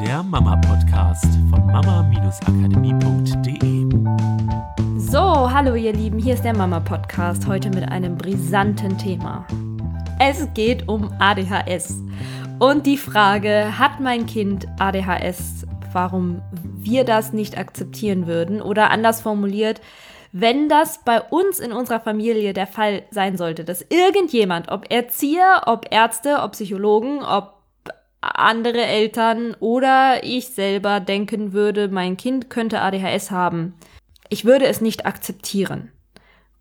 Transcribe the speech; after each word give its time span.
der 0.00 0.22
Mama-Podcast 0.22 1.24
von 1.48 1.66
mama-akademie.de. 1.66 3.86
So, 4.98 5.50
hallo 5.50 5.74
ihr 5.74 5.94
Lieben, 5.94 6.18
hier 6.18 6.34
ist 6.34 6.44
der 6.44 6.54
Mama-Podcast, 6.54 7.46
heute 7.46 7.70
mit 7.70 7.88
einem 7.88 8.18
brisanten 8.18 8.98
Thema. 8.98 9.46
Es 10.18 10.52
geht 10.52 10.86
um 10.86 11.10
ADHS. 11.18 12.02
Und 12.58 12.84
die 12.84 12.98
Frage, 12.98 13.78
hat 13.78 14.00
mein 14.00 14.26
Kind 14.26 14.66
ADHS, 14.78 15.66
warum 15.92 16.42
wir 16.74 17.04
das 17.04 17.32
nicht 17.32 17.56
akzeptieren 17.56 18.26
würden? 18.26 18.60
Oder 18.60 18.90
anders 18.90 19.22
formuliert, 19.22 19.80
wenn 20.30 20.68
das 20.68 21.00
bei 21.06 21.22
uns 21.22 21.58
in 21.58 21.72
unserer 21.72 22.00
Familie 22.00 22.52
der 22.52 22.66
Fall 22.66 23.04
sein 23.10 23.38
sollte, 23.38 23.64
dass 23.64 23.80
irgendjemand, 23.88 24.70
ob 24.70 24.92
Erzieher, 24.92 25.62
ob 25.64 25.86
Ärzte, 25.90 26.42
ob 26.42 26.52
Psychologen, 26.52 27.22
ob 27.22 27.55
andere 28.20 28.84
Eltern 28.84 29.54
oder 29.60 30.24
ich 30.24 30.48
selber 30.48 31.00
denken 31.00 31.52
würde, 31.52 31.88
mein 31.88 32.16
Kind 32.16 32.50
könnte 32.50 32.80
ADHS 32.80 33.30
haben, 33.30 33.74
ich 34.28 34.44
würde 34.44 34.66
es 34.66 34.80
nicht 34.80 35.06
akzeptieren. 35.06 35.92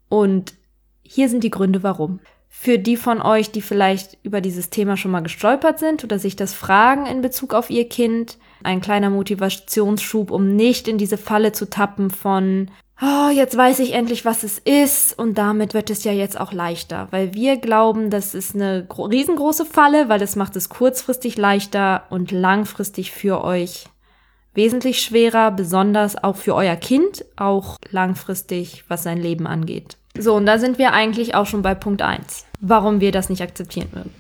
Und 0.10 0.54
hier 1.02 1.30
sind 1.30 1.44
die 1.44 1.50
Gründe, 1.50 1.84
warum. 1.84 2.20
Für 2.48 2.80
die 2.80 2.96
von 2.96 3.22
euch, 3.22 3.52
die 3.52 3.62
vielleicht 3.62 4.18
über 4.24 4.40
dieses 4.40 4.70
Thema 4.70 4.96
schon 4.98 5.12
mal 5.12 5.22
gestolpert 5.22 5.78
sind 5.78 6.04
oder 6.04 6.20
sich 6.20 6.36
das 6.36 6.54
fragen 6.54 7.06
in 7.06 7.22
Bezug 7.22 7.54
auf 7.54 7.70
ihr 7.70 7.90
Kind, 7.90 8.38
ein 8.64 8.82
kleiner 8.82 9.10
Motivationsschub, 9.10 10.32
um 10.32 10.56
nicht 10.56 10.88
in 10.88 10.98
diese 10.98 11.18
Falle 11.18 11.52
zu 11.52 11.70
tappen 11.70 12.10
von 12.10 12.72
oh, 13.02 13.30
jetzt 13.30 13.58
weiß 13.58 13.80
ich 13.80 13.94
endlich, 13.94 14.26
was 14.26 14.44
es 14.44 14.60
ist 14.60 15.18
und 15.18 15.38
damit 15.38 15.74
wird 15.74 15.90
es 15.90 16.04
ja 16.04 16.12
jetzt 16.12 16.40
auch 16.40 16.54
leichter, 16.54 17.08
weil 17.12 17.34
wir 17.34 17.58
glauben, 17.58 18.10
das 18.10 18.34
ist 18.34 18.56
eine 18.56 18.88
riesengroße 18.90 19.66
Falle, 19.66 20.10
weil 20.10 20.22
es 20.22 20.36
macht 20.36 20.56
es 20.56 20.70
kurzfristig 20.70 21.38
leichter 21.38 22.04
und 22.10 22.32
langfristig 22.32 23.12
für 23.12 23.44
euch 23.44 23.86
wesentlich 24.54 25.02
schwerer, 25.02 25.52
besonders 25.52 26.24
auch 26.24 26.38
für 26.38 26.56
euer 26.56 26.78
Kind, 26.78 27.26
auch 27.36 27.78
langfristig, 27.90 28.86
was 28.88 29.04
sein 29.04 29.18
Leben 29.18 29.48
angeht. 29.48 29.98
So, 30.18 30.34
und 30.36 30.46
da 30.46 30.58
sind 30.58 30.78
wir 30.78 30.94
eigentlich 30.94 31.36
auch 31.36 31.46
schon 31.46 31.62
bei 31.62 31.76
Punkt 31.76 32.02
eins, 32.02 32.46
warum 32.62 33.02
wir 33.02 33.12
das 33.12 33.30
nicht 33.30 33.42
akzeptieren 33.42 33.90
würden. 33.92 34.14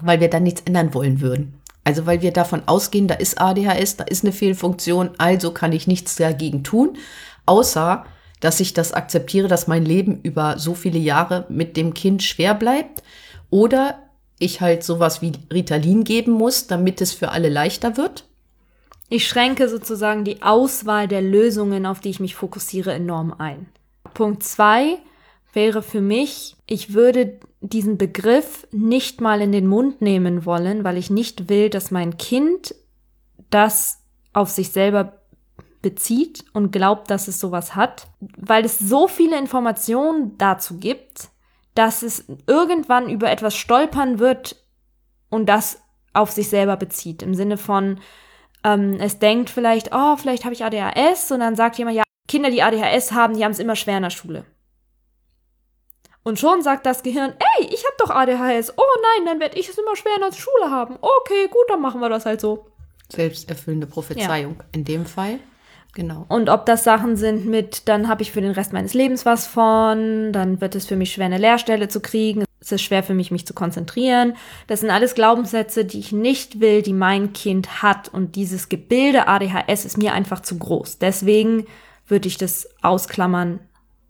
Weil 0.00 0.20
wir 0.20 0.30
dann 0.30 0.44
nichts 0.44 0.62
ändern 0.62 0.94
wollen 0.94 1.20
würden. 1.20 1.60
Also 1.84 2.06
weil 2.06 2.22
wir 2.22 2.32
davon 2.32 2.62
ausgehen, 2.66 3.06
da 3.06 3.14
ist 3.14 3.40
ADHS, 3.40 3.96
da 3.96 4.04
ist 4.04 4.24
eine 4.24 4.32
Fehlfunktion, 4.32 5.10
also 5.18 5.52
kann 5.52 5.72
ich 5.72 5.86
nichts 5.86 6.16
dagegen 6.16 6.62
tun, 6.64 6.96
außer 7.44 8.06
dass 8.42 8.58
ich 8.58 8.74
das 8.74 8.92
akzeptiere, 8.92 9.46
dass 9.46 9.68
mein 9.68 9.84
Leben 9.84 10.20
über 10.22 10.58
so 10.58 10.74
viele 10.74 10.98
Jahre 10.98 11.46
mit 11.48 11.76
dem 11.76 11.94
Kind 11.94 12.24
schwer 12.24 12.54
bleibt 12.54 13.04
oder 13.50 14.02
ich 14.40 14.60
halt 14.60 14.82
sowas 14.82 15.22
wie 15.22 15.32
Ritalin 15.52 16.02
geben 16.02 16.32
muss, 16.32 16.66
damit 16.66 17.00
es 17.00 17.12
für 17.12 17.30
alle 17.30 17.48
leichter 17.48 17.96
wird. 17.96 18.24
Ich 19.08 19.28
schränke 19.28 19.68
sozusagen 19.68 20.24
die 20.24 20.42
Auswahl 20.42 21.06
der 21.06 21.22
Lösungen, 21.22 21.86
auf 21.86 22.00
die 22.00 22.10
ich 22.10 22.18
mich 22.18 22.34
fokussiere, 22.34 22.92
enorm 22.92 23.32
ein. 23.38 23.68
Punkt 24.12 24.42
zwei 24.42 24.98
wäre 25.52 25.80
für 25.80 26.00
mich, 26.00 26.56
ich 26.66 26.94
würde 26.94 27.38
diesen 27.60 27.96
Begriff 27.96 28.66
nicht 28.72 29.20
mal 29.20 29.40
in 29.40 29.52
den 29.52 29.68
Mund 29.68 30.02
nehmen 30.02 30.44
wollen, 30.44 30.82
weil 30.82 30.96
ich 30.96 31.10
nicht 31.10 31.48
will, 31.48 31.70
dass 31.70 31.92
mein 31.92 32.16
Kind 32.16 32.74
das 33.50 34.00
auf 34.32 34.50
sich 34.50 34.70
selber 34.70 35.21
bezieht 35.82 36.44
und 36.52 36.70
glaubt, 36.70 37.10
dass 37.10 37.28
es 37.28 37.40
sowas 37.40 37.74
hat, 37.74 38.06
weil 38.36 38.64
es 38.64 38.78
so 38.78 39.08
viele 39.08 39.38
Informationen 39.38 40.38
dazu 40.38 40.78
gibt, 40.78 41.28
dass 41.74 42.02
es 42.02 42.24
irgendwann 42.46 43.08
über 43.08 43.30
etwas 43.30 43.56
stolpern 43.56 44.18
wird 44.18 44.56
und 45.28 45.46
das 45.46 45.82
auf 46.12 46.30
sich 46.30 46.48
selber 46.48 46.76
bezieht. 46.76 47.22
Im 47.22 47.34
Sinne 47.34 47.56
von, 47.56 48.00
ähm, 48.64 48.98
es 49.00 49.18
denkt 49.18 49.50
vielleicht, 49.50 49.92
oh, 49.92 50.16
vielleicht 50.16 50.44
habe 50.44 50.54
ich 50.54 50.64
ADHS 50.64 51.32
und 51.32 51.40
dann 51.40 51.56
sagt 51.56 51.78
jemand, 51.78 51.96
ja, 51.96 52.02
Kinder, 52.28 52.50
die 52.50 52.62
ADHS 52.62 53.12
haben, 53.12 53.36
die 53.36 53.44
haben 53.44 53.52
es 53.52 53.58
immer 53.58 53.76
schwer 53.76 53.96
in 53.96 54.04
der 54.04 54.10
Schule. 54.10 54.44
Und 56.22 56.38
schon 56.38 56.62
sagt 56.62 56.86
das 56.86 57.02
Gehirn, 57.02 57.34
ey, 57.58 57.66
ich 57.66 57.84
habe 57.84 57.96
doch 57.98 58.10
ADHS. 58.10 58.74
Oh 58.76 58.82
nein, 59.02 59.26
dann 59.26 59.40
werde 59.40 59.58
ich 59.58 59.68
es 59.68 59.76
immer 59.76 59.96
schwer 59.96 60.14
in 60.14 60.20
der 60.20 60.32
Schule 60.32 60.70
haben. 60.70 60.96
Okay, 61.00 61.48
gut, 61.50 61.64
dann 61.68 61.80
machen 61.80 62.00
wir 62.00 62.08
das 62.08 62.26
halt 62.26 62.40
so. 62.40 62.66
Selbsterfüllende 63.10 63.88
Prophezeiung 63.88 64.56
ja. 64.58 64.64
in 64.72 64.84
dem 64.84 65.04
Fall. 65.04 65.40
Genau. 65.94 66.24
Und 66.28 66.48
ob 66.48 66.64
das 66.64 66.84
Sachen 66.84 67.16
sind 67.16 67.46
mit, 67.46 67.86
dann 67.88 68.08
habe 68.08 68.22
ich 68.22 68.32
für 68.32 68.40
den 68.40 68.52
Rest 68.52 68.72
meines 68.72 68.94
Lebens 68.94 69.26
was 69.26 69.46
von, 69.46 70.32
dann 70.32 70.60
wird 70.60 70.74
es 70.74 70.86
für 70.86 70.96
mich 70.96 71.12
schwer, 71.12 71.26
eine 71.26 71.38
Lehrstelle 71.38 71.88
zu 71.88 72.00
kriegen, 72.00 72.44
es 72.62 72.70
ist 72.70 72.82
schwer 72.82 73.02
für 73.02 73.12
mich, 73.12 73.32
mich 73.32 73.44
zu 73.44 73.54
konzentrieren. 73.54 74.34
Das 74.68 74.80
sind 74.80 74.90
alles 74.90 75.14
Glaubenssätze, 75.14 75.84
die 75.84 75.98
ich 75.98 76.12
nicht 76.12 76.60
will, 76.60 76.80
die 76.82 76.92
mein 76.92 77.32
Kind 77.32 77.82
hat. 77.82 78.08
Und 78.08 78.36
dieses 78.36 78.68
Gebilde 78.68 79.26
ADHS 79.26 79.84
ist 79.84 79.98
mir 79.98 80.12
einfach 80.12 80.40
zu 80.40 80.58
groß. 80.58 80.98
Deswegen 80.98 81.66
würde 82.06 82.28
ich 82.28 82.36
das 82.36 82.68
ausklammern 82.80 83.58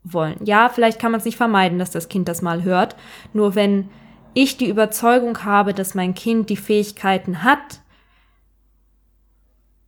wollen. 0.05 0.37
Ja, 0.45 0.69
vielleicht 0.69 1.01
kann 1.01 1.13
man 1.13 1.21
es 1.21 1.25
nicht 1.25 1.39
vermeiden, 1.39 1.79
dass 1.79 1.91
das 1.91 2.11
Kind 2.11 2.29
das 2.29 2.43
mal 2.43 2.63
hört. 2.63 2.95
Nur 3.33 3.55
wenn 3.55 3.89
ich 4.35 4.59
die 4.59 4.69
Überzeugung 4.69 5.45
habe, 5.45 5.73
dass 5.73 5.95
mein 5.95 6.15
Kind 6.15 6.51
die 6.51 6.57
Fähigkeiten 6.57 7.43
hat, 7.43 7.81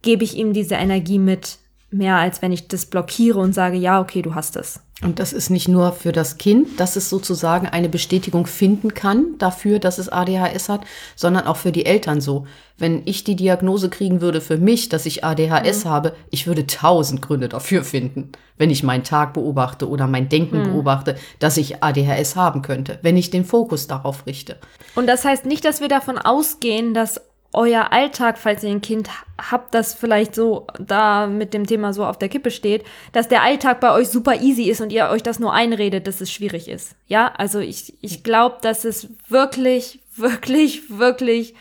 gebe 0.01 0.25
ich 0.25 0.37
ihm 0.37 0.55
diese 0.55 0.77
Energie 0.77 1.19
mit, 1.19 1.59
mehr 1.95 2.17
als 2.17 2.43
wenn 2.43 2.53
ich 2.53 2.69
das 2.69 2.87
blockiere 2.87 3.39
und 3.39 3.55
sage, 3.55 3.77
ja, 3.77 4.01
okay, 4.01 4.23
du 4.23 4.35
hast 4.35 4.57
es. 4.57 4.81
Und 5.03 5.19
das 5.19 5.33
ist 5.33 5.51
nicht 5.51 5.69
nur 5.69 5.93
für 5.93 6.13
das 6.13 6.39
Kind, 6.39 6.79
dass 6.81 6.97
es 6.97 7.11
sozusagen 7.11 7.67
eine 7.67 7.89
Bestätigung 7.89 8.47
finden 8.47 8.95
kann 8.95 9.37
dafür, 9.39 9.79
dass 9.79 9.99
es 9.99 10.09
ADHS 10.09 10.69
hat, 10.69 10.83
sondern 11.17 11.47
auch 11.47 11.57
für 11.57 11.73
die 11.73 11.85
Eltern 11.85 12.21
so. 12.21 12.47
Wenn 12.79 13.03
ich 13.05 13.23
die 13.23 13.37
Diagnose 13.37 13.91
kriegen 13.91 14.21
würde 14.21 14.41
für 14.41 14.57
mich, 14.57 14.89
dass 14.89 15.05
ich 15.05 15.25
ADHS 15.25 15.85
mhm. 15.85 15.89
habe, 15.89 16.17
ich 16.31 16.47
würde 16.47 16.67
tausend 16.67 17.23
Gründe 17.23 17.49
dafür 17.49 17.85
finden, 17.85 18.33
wenn 18.57 18.71
ich 18.71 18.83
meinen 18.83 19.05
Tag 19.05 19.35
beobachte 19.35 19.89
oder 19.89 20.07
mein 20.07 20.29
Denken 20.29 20.61
mhm. 20.61 20.73
beobachte, 20.73 21.17
dass 21.39 21.57
ich 21.57 21.83
ADHS 21.83 22.37
haben 22.37 22.63
könnte, 22.63 22.99
wenn 23.03 23.17
ich 23.17 23.31
den 23.31 23.45
Fokus 23.45 23.87
darauf 23.87 24.27
richte. 24.27 24.57
Und 24.95 25.07
das 25.07 25.25
heißt 25.25 25.45
nicht, 25.45 25.65
dass 25.65 25.81
wir 25.81 25.89
davon 25.89 26.19
ausgehen, 26.19 26.95
dass 26.95 27.21
euer 27.55 27.93
Alltag, 27.93 28.39
falls 28.39 28.63
ihr 28.63 28.71
ein 28.71 28.81
Kind 28.81 29.09
habt, 29.51 29.75
das 29.75 29.95
vielleicht 29.95 30.35
so 30.35 30.67
da 30.79 31.27
mit 31.27 31.55
dem 31.55 31.67
Thema 31.67 31.93
so 31.93 32.05
auf 32.05 32.19
der 32.19 32.29
Kippe 32.29 32.51
steht, 32.51 32.85
dass 33.13 33.29
der 33.29 33.43
Alltag 33.43 33.81
bei 33.81 33.93
euch 33.93 34.09
super 34.09 34.41
easy 34.41 34.65
ist 34.65 34.81
und 34.81 34.93
ihr 34.93 35.09
euch 35.09 35.23
das 35.23 35.39
nur 35.39 35.53
einredet, 35.53 36.07
dass 36.07 36.21
es 36.21 36.33
schwierig 36.33 36.69
ist. 36.69 36.95
Ja, 37.07 37.33
also 37.37 37.61
ich, 37.61 37.95
ich 38.03 38.23
glaube, 38.23 38.59
dass 38.63 38.85
es 38.85 39.09
wirklich, 39.29 40.01
wirklich, 40.17 40.99
wirklich 40.99 41.55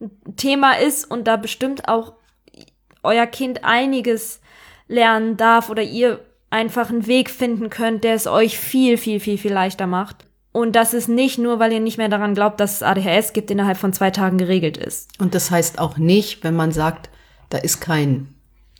ein 0.00 0.36
Thema 0.36 0.72
ist 0.72 1.10
und 1.10 1.26
da 1.26 1.36
bestimmt 1.36 1.88
auch 1.88 2.14
euer 3.02 3.26
Kind 3.26 3.64
einiges 3.64 4.40
lernen 4.88 5.36
darf 5.36 5.70
oder 5.70 5.82
ihr 5.82 6.20
einfach 6.50 6.90
einen 6.90 7.06
Weg 7.06 7.30
finden 7.30 7.70
könnt, 7.70 8.04
der 8.04 8.14
es 8.14 8.26
euch 8.26 8.58
viel, 8.58 8.96
viel, 8.96 9.20
viel, 9.20 9.38
viel 9.38 9.52
leichter 9.52 9.86
macht. 9.86 10.24
Und 10.54 10.76
das 10.76 10.94
ist 10.94 11.08
nicht 11.08 11.36
nur, 11.36 11.58
weil 11.58 11.72
ihr 11.72 11.80
nicht 11.80 11.98
mehr 11.98 12.08
daran 12.08 12.32
glaubt, 12.32 12.60
dass 12.60 12.74
es 12.74 12.82
ADHS 12.84 13.32
gibt, 13.32 13.50
innerhalb 13.50 13.76
von 13.76 13.92
zwei 13.92 14.12
Tagen 14.12 14.38
geregelt 14.38 14.76
ist. 14.76 15.10
Und 15.20 15.34
das 15.34 15.50
heißt 15.50 15.80
auch 15.80 15.96
nicht, 15.96 16.44
wenn 16.44 16.54
man 16.54 16.70
sagt, 16.70 17.10
da 17.50 17.58
ist 17.58 17.80
kein 17.80 18.28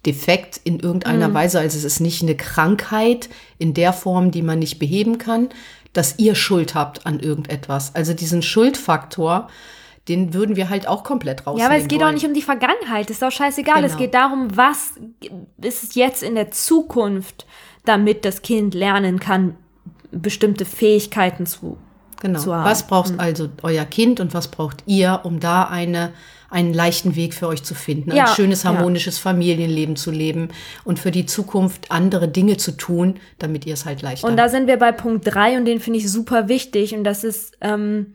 Defekt 0.07 0.61
in 0.63 0.79
irgendeiner 0.79 1.31
mhm. 1.31 1.35
Weise, 1.35 1.59
also 1.59 1.77
es 1.77 1.83
ist 1.83 1.99
nicht 1.99 2.23
eine 2.23 2.37
Krankheit 2.37 3.29
in 3.59 3.75
der 3.75 3.93
Form, 3.93 4.31
die 4.31 4.43
man 4.43 4.61
nicht 4.61 4.79
beheben 4.79 5.19
kann, 5.19 5.49
dass 5.93 6.17
ihr 6.21 6.37
Schuld 6.37 6.77
habt 6.77 7.07
an 7.07 7.19
irgendetwas. 7.19 7.93
Also 7.97 8.15
diesen 8.15 8.43
Schuldfaktor, 8.43 9.49
den 10.07 10.33
würden 10.33 10.55
wir 10.55 10.71
halt 10.71 10.87
auch 10.87 11.03
komplett 11.03 11.45
rausnehmen. 11.45 11.59
Ja, 11.59 11.67
aber 11.67 11.83
es 11.83 11.89
geht 11.89 11.99
wollen. 11.99 12.11
auch 12.11 12.15
nicht 12.15 12.27
um 12.27 12.35
die 12.35 12.43
Vergangenheit, 12.43 13.11
das 13.11 13.17
ist 13.17 13.25
auch 13.25 13.33
scheißegal. 13.33 13.83
Genau. 13.83 13.87
Es 13.89 13.97
geht 13.97 14.15
darum, 14.15 14.57
was 14.57 14.93
ist 15.61 15.83
es 15.83 15.97
jetzt 15.97 16.23
in 16.23 16.37
der 16.37 16.53
Zukunft, 16.53 17.47
damit 17.85 18.25
das 18.25 18.43
Kind 18.43 18.75
lernen 18.75 19.19
kann, 19.19 19.57
bestimmte 20.15 20.65
Fähigkeiten 20.65 21.47
zu, 21.47 21.79
genau. 22.21 22.39
zu 22.39 22.55
haben. 22.55 22.65
Was 22.65 22.87
braucht 22.87 23.13
mhm. 23.13 23.21
also 23.21 23.49
euer 23.63 23.85
Kind 23.85 24.21
und 24.21 24.35
was 24.35 24.49
braucht 24.49 24.83
ihr, 24.87 25.21
um 25.25 25.41
da 25.41 25.65
eine 25.65 26.13
einen 26.55 26.73
leichten 26.73 27.17
Weg 27.17 27.35
für 27.35 27.49
euch 27.49 27.65
zu 27.65 27.75
finden, 27.75 28.15
ja, 28.15 28.27
ein 28.27 28.35
schönes, 28.35 28.65
harmonisches 28.65 29.17
ja. 29.17 29.23
Familienleben 29.23 29.97
zu 29.97 30.13
leben 30.13 30.51
und 30.85 31.01
für 31.01 31.11
die 31.11 31.27
Zukunft 31.27 31.91
andere 31.91 32.29
Dinge 32.29 32.57
zu 32.59 32.71
tun, 32.77 33.19
damit 33.41 33.67
ihr 33.67 33.75
es 33.75 33.85
halt 33.85 34.03
leichter 34.03 34.29
Und 34.29 34.37
da 34.37 34.49
sind 34.49 34.69
wir 34.69 34.77
bei 34.77 34.93
Punkt 34.93 35.27
drei 35.27 35.59
und 35.59 35.65
den 35.65 35.81
finde 35.81 35.99
ich 35.99 36.09
super 36.09 36.49
wichtig 36.49 36.95
und 36.95 37.03
das 37.03 37.25
ist, 37.25 37.57
ähm, 37.61 38.15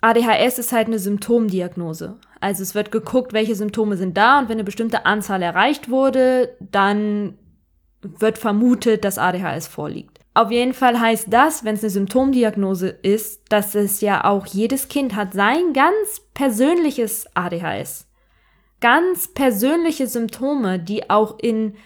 ADHS 0.00 0.58
ist 0.58 0.72
halt 0.72 0.88
eine 0.88 0.98
Symptomdiagnose. 0.98 2.16
Also 2.40 2.64
es 2.64 2.74
wird 2.74 2.90
geguckt, 2.90 3.32
welche 3.32 3.54
Symptome 3.54 3.96
sind 3.96 4.16
da 4.16 4.40
und 4.40 4.48
wenn 4.48 4.56
eine 4.56 4.64
bestimmte 4.64 5.06
Anzahl 5.06 5.42
erreicht 5.42 5.88
wurde, 5.88 6.56
dann 6.58 7.38
wird 8.00 8.36
vermutet, 8.36 9.04
dass 9.04 9.16
ADHS 9.16 9.68
vorliegt. 9.68 10.15
Auf 10.36 10.50
jeden 10.50 10.74
Fall 10.74 11.00
heißt 11.00 11.28
das, 11.30 11.64
wenn 11.64 11.76
es 11.76 11.82
eine 11.82 11.88
Symptomdiagnose 11.88 12.88
ist, 12.90 13.40
dass 13.48 13.74
es 13.74 14.02
ja 14.02 14.24
auch 14.24 14.44
jedes 14.44 14.88
Kind 14.88 15.16
hat 15.16 15.32
sein 15.32 15.72
ganz 15.72 16.20
persönliches 16.34 17.26
ADHS. 17.32 18.06
Ganz 18.82 19.28
persönliche 19.28 20.06
Symptome, 20.06 20.78
die 20.78 21.08
auch 21.08 21.38
in 21.38 21.76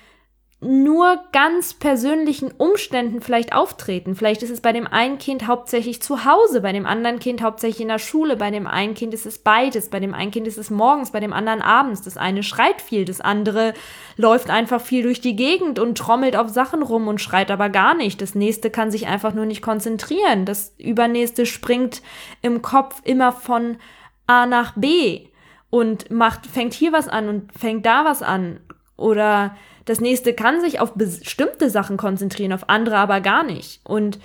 nur 0.63 1.19
ganz 1.33 1.73
persönlichen 1.73 2.53
Umständen 2.53 3.23
vielleicht 3.23 3.55
auftreten. 3.55 4.15
Vielleicht 4.15 4.43
ist 4.43 4.51
es 4.51 4.61
bei 4.61 4.73
dem 4.73 4.87
einen 4.87 5.17
Kind 5.17 5.47
hauptsächlich 5.47 6.03
zu 6.03 6.27
Hause, 6.27 6.61
bei 6.61 6.73
dem 6.73 6.85
anderen 6.85 7.19
Kind 7.19 7.41
hauptsächlich 7.41 7.81
in 7.81 7.89
der 7.89 7.99
Schule, 7.99 8.37
bei 8.37 8.51
dem 8.51 8.67
einen 8.67 8.93
Kind 8.93 9.15
ist 9.15 9.25
es 9.25 9.39
beides, 9.39 9.89
bei 9.89 10.01
dem 10.01 10.13
einen 10.13 10.31
Kind 10.31 10.47
ist 10.47 10.59
es 10.59 10.69
morgens, 10.69 11.13
bei 11.13 11.21
dem 11.21 11.33
anderen 11.33 11.63
abends. 11.63 12.03
Das 12.03 12.19
eine 12.19 12.43
schreit 12.43 12.83
viel, 12.83 13.07
das 13.07 13.23
andere 13.23 13.73
läuft 14.17 14.51
einfach 14.51 14.83
viel 14.83 15.03
durch 15.03 15.23
die 15.23 15.35
Gegend 15.35 15.79
und 15.79 15.97
trommelt 15.97 16.37
auf 16.37 16.51
Sachen 16.51 16.83
rum 16.83 17.09
und 17.09 17.23
schreit 17.23 17.51
aber 17.51 17.71
gar 17.71 17.95
nicht. 17.95 18.21
Das 18.21 18.35
nächste 18.35 18.69
kann 18.69 18.91
sich 18.91 19.07
einfach 19.07 19.33
nur 19.33 19.47
nicht 19.47 19.63
konzentrieren. 19.63 20.45
Das 20.45 20.75
übernächste 20.77 21.47
springt 21.47 22.03
im 22.43 22.61
Kopf 22.61 23.01
immer 23.05 23.33
von 23.33 23.79
A 24.27 24.45
nach 24.45 24.75
B 24.77 25.29
und 25.71 26.11
macht, 26.11 26.47
fängt 26.47 26.75
hier 26.75 26.93
was 26.93 27.09
an 27.09 27.29
und 27.31 27.59
fängt 27.59 27.87
da 27.87 28.05
was 28.05 28.23
an. 28.23 28.61
Oder 29.01 29.57
das 29.87 30.01
nächste 30.01 30.35
kann 30.35 30.61
sich 30.61 30.79
auf 30.79 30.93
bestimmte 30.95 31.71
Sachen 31.71 31.97
konzentrieren, 31.97 32.53
auf 32.53 32.69
andere 32.69 32.97
aber 32.97 33.21
gar 33.21 33.43
nicht. 33.43 33.81
Und 33.85 34.19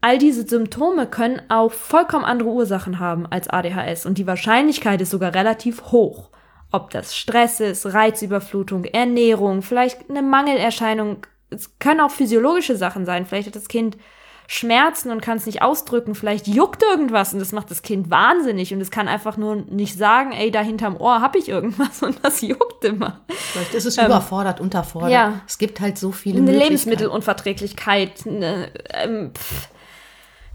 all 0.00 0.18
diese 0.18 0.46
Symptome 0.46 1.06
können 1.06 1.42
auch 1.48 1.72
vollkommen 1.72 2.24
andere 2.24 2.48
Ursachen 2.48 2.98
haben 2.98 3.26
als 3.26 3.48
ADHS. 3.48 4.06
Und 4.06 4.18
die 4.18 4.26
Wahrscheinlichkeit 4.26 5.00
ist 5.00 5.10
sogar 5.10 5.34
relativ 5.34 5.92
hoch. 5.92 6.30
Ob 6.70 6.90
das 6.90 7.16
Stress 7.16 7.60
ist, 7.60 7.92
Reizüberflutung, 7.92 8.84
Ernährung, 8.84 9.62
vielleicht 9.62 10.08
eine 10.08 10.22
Mangelerscheinung. 10.22 11.26
Es 11.50 11.78
können 11.78 12.00
auch 12.00 12.10
physiologische 12.10 12.76
Sachen 12.76 13.04
sein. 13.04 13.26
Vielleicht 13.26 13.48
hat 13.48 13.56
das 13.56 13.68
Kind 13.68 13.98
Schmerzen 14.46 15.10
und 15.10 15.20
kann 15.20 15.38
es 15.38 15.46
nicht 15.46 15.62
ausdrücken. 15.62 16.14
Vielleicht 16.14 16.46
juckt 16.46 16.82
irgendwas 16.82 17.32
und 17.32 17.38
das 17.38 17.52
macht 17.52 17.70
das 17.70 17.82
Kind 17.82 18.10
wahnsinnig 18.10 18.74
und 18.74 18.80
es 18.80 18.90
kann 18.90 19.08
einfach 19.08 19.36
nur 19.36 19.56
nicht 19.56 19.96
sagen, 19.96 20.32
ey, 20.32 20.50
da 20.50 20.60
hinterm 20.60 20.96
Ohr 20.96 21.20
habe 21.20 21.38
ich 21.38 21.48
irgendwas 21.48 22.02
und 22.02 22.18
das 22.22 22.40
juckt 22.40 22.84
immer. 22.84 23.20
Vielleicht 23.28 23.74
ist 23.74 23.86
es 23.86 23.98
ähm, 23.98 24.06
überfordert, 24.06 24.60
unterfordert. 24.60 25.10
Ja. 25.10 25.40
Es 25.46 25.58
gibt 25.58 25.80
halt 25.80 25.98
so 25.98 26.12
viele 26.12 26.38
Eine 26.38 26.52
Lebensmittelunverträglichkeit. 26.52 28.26
Eine, 28.26 28.70
ähm, 28.92 29.32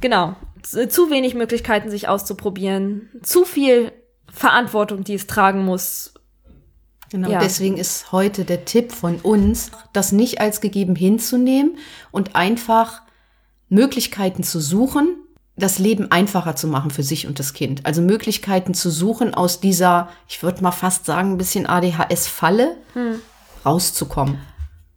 genau. 0.02 0.36
Zu 0.64 1.10
wenig 1.10 1.34
Möglichkeiten, 1.34 1.90
sich 1.90 2.10
auszuprobieren. 2.10 3.10
Zu 3.22 3.46
viel 3.46 3.94
Verantwortung, 4.30 5.04
die 5.06 5.14
es 5.14 5.26
tragen 5.28 5.64
muss. 5.64 6.14
Genau, 7.10 7.30
ja. 7.30 7.40
deswegen 7.40 7.78
ist 7.78 8.12
heute 8.12 8.44
der 8.44 8.66
Tipp 8.66 8.92
von 8.92 9.18
uns, 9.22 9.72
das 9.94 10.12
nicht 10.12 10.42
als 10.42 10.60
gegeben 10.60 10.96
hinzunehmen 10.96 11.78
und 12.12 12.36
einfach 12.36 13.02
Möglichkeiten 13.70 14.44
zu 14.44 14.60
suchen, 14.60 15.18
das 15.56 15.80
Leben 15.80 16.12
einfacher 16.12 16.56
zu 16.56 16.68
machen 16.68 16.92
für 16.92 17.04
sich 17.04 17.28
und 17.28 17.40
das 17.40 17.54
Kind. 17.54 17.86
Also 17.86 18.02
Möglichkeiten 18.02 18.74
zu 18.74 18.92
suchen, 18.92 19.34
aus 19.34 19.60
dieser, 19.60 20.10
ich 20.28 20.44
würde 20.44 20.62
mal 20.62 20.72
fast 20.72 21.06
sagen, 21.06 21.34
ein 21.34 21.38
bisschen 21.38 21.66
ADHS-Falle 21.66 22.78
hm. 22.94 23.20
rauszukommen. 23.66 24.40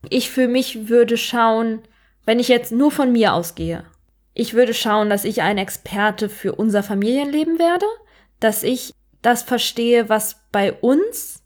Ich 0.08 0.31
für 0.31 0.49
mich 0.49 0.88
würde 0.88 1.17
schauen, 1.17 1.81
wenn 2.26 2.38
ich 2.38 2.49
jetzt 2.49 2.72
nur 2.72 2.90
von 2.90 3.11
mir 3.12 3.34
ausgehe, 3.34 3.84
ich 4.34 4.55
würde 4.55 4.75
schauen, 4.75 5.11
dass 5.11 5.25
ich 5.25 5.43
ein 5.43 5.58
Experte 5.58 6.28
für 6.28 6.55
unser 6.55 6.82
Familienleben 6.82 7.58
werde, 7.58 7.87
dass 8.38 8.62
ich 8.62 8.93
das 9.23 9.43
verstehe, 9.43 10.08
was 10.08 10.37
bei 10.52 10.73
uns 10.73 11.39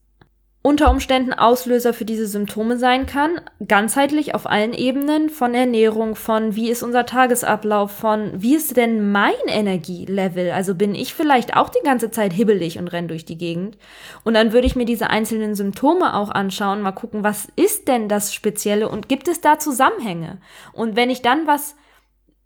unter 0.67 0.91
Umständen 0.91 1.35
Auslöser 1.35 1.93
für 1.93 2.07
diese 2.07 2.27
Symptome 2.27 2.79
sein 2.79 3.05
kann, 3.05 3.39
ganzheitlich 3.69 4.35
auf 4.35 4.47
allen 4.47 4.73
Ebenen, 4.73 5.29
von 5.29 5.53
Ernährung, 5.55 6.17
von 6.17 6.57
wie 6.57 6.71
ist 6.71 6.83
unser 6.83 7.05
Tagesablauf, 7.05 7.91
von 7.91 8.31
wie 8.35 8.55
ist 8.55 8.75
denn 8.79 9.13
mein 9.13 9.35
Energielevel, 9.47 10.53
also 10.53 10.75
bin 10.75 10.95
ich 10.95 11.13
vielleicht 11.13 11.55
auch 11.55 11.69
die 11.69 11.85
ganze 11.85 12.11
Zeit 12.11 12.33
hibbelig 12.33 12.79
und 12.79 12.89
renn 12.89 13.09
durch 13.09 13.27
die 13.27 13.37
Gegend. 13.37 13.77
Und 14.25 14.33
dann 14.33 14.55
würde 14.55 14.67
ich 14.67 14.75
mir 14.75 14.87
diese 14.87 15.11
einzelnen 15.11 15.55
Symptome 15.55 16.15
auch 16.15 16.31
anschauen, 16.31 16.81
mal 16.81 16.93
gucken, 16.93 17.23
was 17.23 17.47
ist 17.57 17.87
denn 17.87 18.09
das 18.09 18.33
Spezielle 18.33 18.89
und 18.89 19.07
gibt 19.07 19.29
es 19.29 19.43
da 19.43 19.59
Zusammenhänge? 19.59 20.39
Und 20.73 20.97
wenn 20.97 21.11
ich 21.11 21.21
dann 21.21 21.47
was 21.47 21.77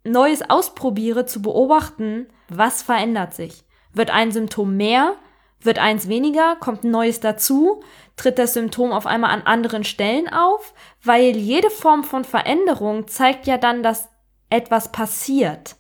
Neues 0.03 0.51
ausprobiere, 0.51 1.25
zu 1.25 1.41
beobachten, 1.41 2.27
was 2.49 2.83
verändert 2.83 3.35
sich? 3.35 3.63
Wird 3.95 4.11
ein 4.11 4.33
Symptom 4.33 4.77
mehr? 4.77 5.15
Wird 5.61 5.79
eins 5.79 6.09
weniger? 6.09 6.57
Kommt 6.57 6.85
ein 6.85 6.91
neues 6.91 7.21
dazu? 7.21 7.83
tritt 8.19 8.39
das 8.39 8.55
Symptom 8.55 8.93
auf 8.93 9.07
einmal 9.07 9.31
an 9.31 9.43
anderen 9.43 9.85
Stellen 9.85 10.29
auf, 10.29 10.75
weil 11.03 11.37
jede 11.37 11.71
Form 11.71 12.05
von 12.05 12.25
Veränderung 12.25 13.09
zeigt 13.09 13.47
ja 13.47 13.57
dann, 13.57 13.83
dass 13.83 14.09
etwas 14.51 14.93
passiert. 14.93 15.77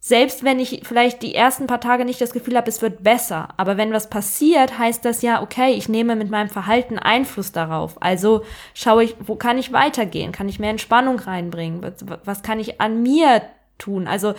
Selbst 0.00 0.44
wenn 0.44 0.58
ich 0.58 0.82
vielleicht 0.84 1.22
die 1.22 1.34
ersten 1.34 1.66
paar 1.66 1.80
Tage 1.80 2.04
nicht 2.04 2.20
das 2.20 2.32
Gefühl 2.34 2.56
habe, 2.56 2.68
es 2.68 2.82
wird 2.82 3.02
besser, 3.02 3.48
aber 3.56 3.78
wenn 3.78 3.92
was 3.92 4.10
passiert, 4.10 4.78
heißt 4.78 5.02
das 5.02 5.22
ja, 5.22 5.42
okay, 5.42 5.72
ich 5.72 5.88
nehme 5.88 6.14
mit 6.14 6.30
meinem 6.30 6.50
Verhalten 6.50 6.98
Einfluss 6.98 7.52
darauf. 7.52 8.02
Also 8.02 8.44
schaue 8.74 9.04
ich, 9.04 9.16
wo 9.20 9.36
kann 9.36 9.56
ich 9.56 9.72
weitergehen? 9.72 10.30
Kann 10.30 10.48
ich 10.48 10.58
mehr 10.58 10.70
Entspannung 10.70 11.18
reinbringen? 11.18 11.82
Was, 11.82 12.04
was 12.24 12.42
kann 12.42 12.60
ich 12.60 12.82
an 12.82 13.02
mir 13.02 13.42
tun? 13.78 14.06
Also, 14.06 14.34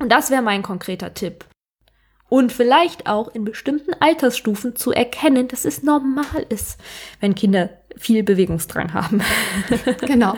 und 0.00 0.12
das 0.12 0.30
wäre 0.30 0.42
mein 0.42 0.62
konkreter 0.62 1.14
Tipp 1.14 1.46
und 2.28 2.52
vielleicht 2.52 3.06
auch 3.06 3.28
in 3.28 3.44
bestimmten 3.44 3.92
Altersstufen 4.00 4.76
zu 4.76 4.92
erkennen, 4.92 5.48
dass 5.48 5.64
es 5.64 5.82
normal 5.82 6.46
ist, 6.48 6.78
wenn 7.20 7.34
Kinder 7.34 7.70
viel 7.96 8.22
Bewegungsdrang 8.22 8.92
haben. 8.92 9.22
genau. 10.06 10.34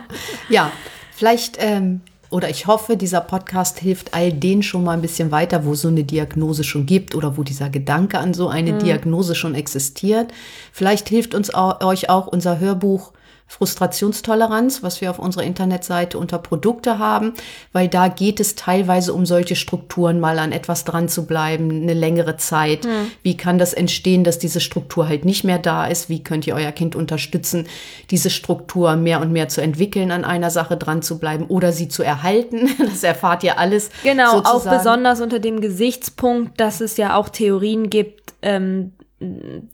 Ja, 0.48 0.70
vielleicht 1.12 1.56
ähm, 1.58 2.02
oder 2.30 2.50
ich 2.50 2.66
hoffe, 2.66 2.96
dieser 2.96 3.22
Podcast 3.22 3.78
hilft 3.78 4.12
all 4.12 4.32
denen 4.32 4.62
schon 4.62 4.84
mal 4.84 4.92
ein 4.92 5.00
bisschen 5.00 5.30
weiter, 5.30 5.64
wo 5.64 5.74
so 5.74 5.88
eine 5.88 6.04
Diagnose 6.04 6.62
schon 6.62 6.84
gibt 6.84 7.14
oder 7.14 7.38
wo 7.38 7.42
dieser 7.42 7.70
Gedanke 7.70 8.18
an 8.18 8.34
so 8.34 8.48
eine 8.48 8.72
mhm. 8.72 8.80
Diagnose 8.80 9.34
schon 9.34 9.54
existiert. 9.54 10.32
Vielleicht 10.72 11.08
hilft 11.08 11.34
uns 11.34 11.52
auch, 11.52 11.80
euch 11.80 12.10
auch 12.10 12.26
unser 12.26 12.58
Hörbuch 12.58 13.12
Frustrationstoleranz, 13.48 14.82
was 14.82 15.00
wir 15.00 15.10
auf 15.10 15.18
unserer 15.18 15.42
Internetseite 15.42 16.18
unter 16.18 16.38
Produkte 16.38 16.98
haben, 16.98 17.32
weil 17.72 17.88
da 17.88 18.08
geht 18.08 18.40
es 18.40 18.54
teilweise 18.54 19.14
um 19.14 19.24
solche 19.24 19.56
Strukturen, 19.56 20.20
mal 20.20 20.38
an 20.38 20.52
etwas 20.52 20.84
dran 20.84 21.08
zu 21.08 21.26
bleiben, 21.26 21.70
eine 21.70 21.94
längere 21.94 22.36
Zeit. 22.36 22.84
Mhm. 22.84 23.10
Wie 23.22 23.38
kann 23.38 23.58
das 23.58 23.72
entstehen, 23.72 24.22
dass 24.22 24.38
diese 24.38 24.60
Struktur 24.60 25.08
halt 25.08 25.24
nicht 25.24 25.44
mehr 25.44 25.58
da 25.58 25.86
ist? 25.86 26.10
Wie 26.10 26.22
könnt 26.22 26.46
ihr 26.46 26.54
euer 26.54 26.72
Kind 26.72 26.94
unterstützen, 26.94 27.66
diese 28.10 28.28
Struktur 28.28 28.96
mehr 28.96 29.20
und 29.20 29.32
mehr 29.32 29.48
zu 29.48 29.62
entwickeln, 29.62 30.12
an 30.12 30.26
einer 30.26 30.50
Sache 30.50 30.76
dran 30.76 31.00
zu 31.00 31.18
bleiben 31.18 31.46
oder 31.46 31.72
sie 31.72 31.88
zu 31.88 32.02
erhalten? 32.02 32.68
Das 32.88 33.02
erfahrt 33.02 33.44
ihr 33.44 33.58
alles. 33.58 33.90
Genau, 34.02 34.36
sozusagen. 34.36 34.68
auch 34.68 34.78
besonders 34.78 35.20
unter 35.20 35.38
dem 35.38 35.60
Gesichtspunkt, 35.60 36.58
dass 36.58 36.80
es 36.80 36.96
ja 36.96 37.16
auch 37.16 37.28
Theorien 37.28 37.90
gibt, 37.90 38.34
ähm, 38.42 38.92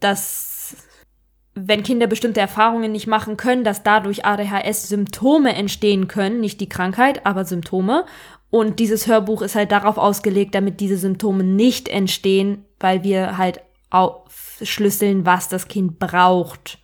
dass 0.01 0.54
wenn 1.55 1.83
Kinder 1.83 2.07
bestimmte 2.07 2.41
Erfahrungen 2.41 2.93
nicht 2.93 3.07
machen 3.07 3.37
können, 3.37 3.65
dass 3.65 3.83
dadurch 3.83 4.25
ADHS-Symptome 4.25 5.55
entstehen 5.55 6.09
können, 6.09 6.41
nicht 6.41 6.61
die 6.61 6.69
Krankheit, 6.69 7.25
aber 7.27 7.45
Symptome. 7.45 8.05
Und 8.51 8.79
dieses 8.81 9.07
Hörbuch 9.07 9.43
ist 9.43 9.55
halt 9.55 9.73
darauf 9.73 9.97
ausgelegt, 9.97 10.55
damit 10.55 10.81
diese 10.81 10.97
Symptome 10.97 11.45
nicht 11.45 11.89
entstehen, 11.89 12.65
weil 12.81 13.05
wir 13.05 13.39
halt 13.39 13.61
aufschlüsseln, 13.91 15.27
was 15.27 15.49
das 15.49 15.69
Kind 15.69 15.99
braucht, 15.99 16.79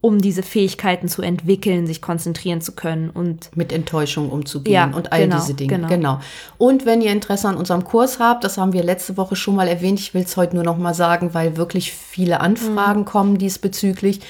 um 0.00 0.18
diese 0.18 0.42
Fähigkeiten 0.42 1.08
zu 1.08 1.20
entwickeln, 1.20 1.86
sich 1.86 2.00
konzentrieren 2.00 2.62
zu 2.62 2.72
können 2.72 3.10
und 3.10 3.54
mit 3.54 3.70
Enttäuschung 3.72 4.30
umzugehen 4.30 4.74
ja, 4.74 4.96
und 4.96 5.12
all 5.12 5.22
genau, 5.22 5.36
diese 5.36 5.54
Dinge. 5.54 5.74
Genau. 5.74 5.88
genau. 5.88 6.20
Und 6.56 6.86
wenn 6.86 7.02
ihr 7.02 7.12
Interesse 7.12 7.48
an 7.48 7.56
unserem 7.56 7.84
Kurs 7.84 8.18
habt, 8.18 8.44
das 8.44 8.56
haben 8.56 8.72
wir 8.72 8.82
letzte 8.82 9.18
Woche 9.18 9.36
schon 9.36 9.56
mal 9.56 9.68
erwähnt, 9.68 10.00
ich 10.00 10.14
will 10.14 10.22
es 10.22 10.36
heute 10.36 10.54
nur 10.54 10.64
noch 10.64 10.78
mal 10.78 10.94
sagen, 10.94 11.34
weil 11.34 11.56
wirklich 11.58 11.92
viele 11.92 12.40
Anfragen 12.40 13.00
mhm. 13.00 13.04
kommen 13.04 13.38
diesbezüglich. 13.38 14.20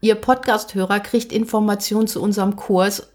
Ihr 0.00 0.16
Podcast-Hörer 0.16 0.98
kriegt 0.98 1.32
Informationen 1.32 2.08
zu 2.08 2.20
unserem 2.20 2.56
Kurs 2.56 3.08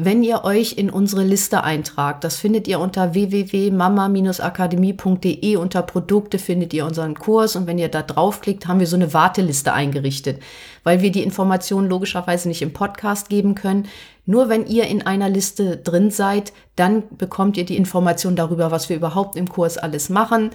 wenn 0.00 0.22
ihr 0.22 0.44
euch 0.44 0.78
in 0.78 0.90
unsere 0.90 1.24
Liste 1.24 1.64
eintragt. 1.64 2.22
Das 2.22 2.36
findet 2.36 2.68
ihr 2.68 2.78
unter 2.78 3.14
www.mama-akademie.de. 3.14 5.56
Unter 5.56 5.82
Produkte 5.82 6.38
findet 6.38 6.72
ihr 6.72 6.86
unseren 6.86 7.16
Kurs 7.16 7.56
und 7.56 7.66
wenn 7.66 7.78
ihr 7.78 7.88
da 7.88 8.02
draufklickt, 8.02 8.68
haben 8.68 8.78
wir 8.78 8.86
so 8.86 8.94
eine 8.94 9.12
Warteliste 9.12 9.72
eingerichtet, 9.72 10.40
weil 10.84 11.02
wir 11.02 11.10
die 11.10 11.24
Informationen 11.24 11.88
logischerweise 11.88 12.46
nicht 12.46 12.62
im 12.62 12.72
Podcast 12.72 13.28
geben 13.28 13.56
können. 13.56 13.88
Nur 14.24 14.48
wenn 14.48 14.66
ihr 14.66 14.86
in 14.86 15.04
einer 15.04 15.28
Liste 15.28 15.78
drin 15.78 16.12
seid, 16.12 16.52
dann 16.76 17.02
bekommt 17.16 17.56
ihr 17.56 17.64
die 17.64 17.76
Information 17.76 18.36
darüber, 18.36 18.70
was 18.70 18.88
wir 18.88 18.96
überhaupt 18.96 19.34
im 19.34 19.48
Kurs 19.48 19.78
alles 19.78 20.10
machen. 20.10 20.50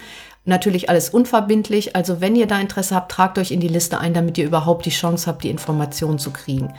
Natürlich 0.46 0.90
alles 0.90 1.10
unverbindlich. 1.10 1.98
Also 1.98 2.22
wenn 2.22 2.38
ihr 2.38 2.48
da 2.48 2.62
Interesse 2.62 2.96
habt, 2.96 3.12
tragt 3.12 3.38
euch 3.38 3.52
in 3.52 3.60
die 3.60 3.68
Liste 3.68 4.00
ein, 4.00 4.14
damit 4.14 4.38
ihr 4.38 4.46
überhaupt 4.46 4.86
die 4.86 4.90
Chance 4.90 5.28
habt, 5.28 5.44
die 5.44 5.50
Informationen 5.50 6.20
zu 6.20 6.32
kriegen. 6.32 6.74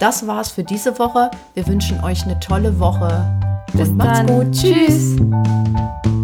Das 0.00 0.26
war's 0.26 0.50
für 0.50 0.64
diese 0.64 0.98
Woche. 0.98 1.30
Wir 1.54 1.66
wünschen 1.66 2.02
euch 2.02 2.24
eine 2.24 2.38
tolle 2.40 2.78
Woche. 2.78 3.24
Bis 3.72 3.88
und 3.88 3.96
macht's 3.96 4.18
dann. 4.18 4.26
gut. 4.26 4.52
Tschüss. 4.52 5.16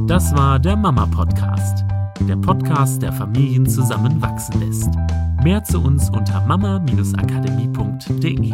Das 0.06 0.34
war 0.34 0.58
der 0.58 0.76
Mama 0.76 1.06
Podcast. 1.06 1.82
Der 2.28 2.36
Podcast, 2.36 3.00
der 3.02 3.12
Familien 3.12 3.66
zusammenwachsen 3.66 4.60
lässt. 4.60 4.90
Mehr 5.42 5.64
zu 5.64 5.80
uns 5.80 6.10
unter 6.10 6.42
mama-akademie.de. 6.42 8.52